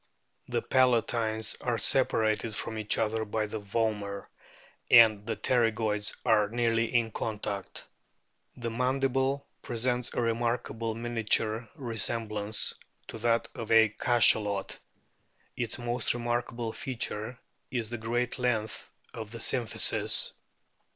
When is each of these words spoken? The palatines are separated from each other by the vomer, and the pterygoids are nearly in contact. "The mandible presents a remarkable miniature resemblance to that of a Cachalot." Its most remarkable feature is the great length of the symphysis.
The 0.47 0.63
palatines 0.63 1.55
are 1.63 1.77
separated 1.77 2.55
from 2.55 2.79
each 2.79 2.97
other 2.97 3.23
by 3.23 3.45
the 3.45 3.59
vomer, 3.61 4.25
and 4.89 5.27
the 5.27 5.35
pterygoids 5.35 6.15
are 6.25 6.49
nearly 6.49 6.85
in 6.91 7.11
contact. 7.11 7.85
"The 8.57 8.71
mandible 8.71 9.45
presents 9.61 10.11
a 10.15 10.21
remarkable 10.21 10.95
miniature 10.95 11.69
resemblance 11.75 12.73
to 13.09 13.19
that 13.19 13.47
of 13.53 13.71
a 13.71 13.89
Cachalot." 13.89 14.75
Its 15.55 15.77
most 15.77 16.15
remarkable 16.15 16.73
feature 16.73 17.37
is 17.69 17.91
the 17.91 17.99
great 17.99 18.39
length 18.39 18.89
of 19.13 19.29
the 19.29 19.37
symphysis. 19.37 20.31